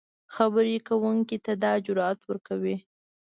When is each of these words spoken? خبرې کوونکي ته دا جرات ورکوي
خبرې 0.35 0.77
کوونکي 0.89 1.37
ته 1.45 1.51
دا 1.63 1.71
جرات 1.85 2.19
ورکوي 2.25 2.75